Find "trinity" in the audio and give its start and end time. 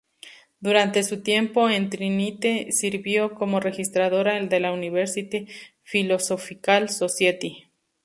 1.91-2.71